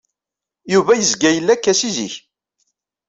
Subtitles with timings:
[0.73, 2.15] Yuba yezga yella akka si zik.